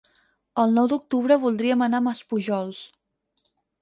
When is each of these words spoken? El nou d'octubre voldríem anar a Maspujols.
El 0.61 0.71
nou 0.77 0.87
d'octubre 0.93 1.37
voldríem 1.43 1.83
anar 1.89 1.99
a 2.03 2.05
Maspujols. 2.07 2.81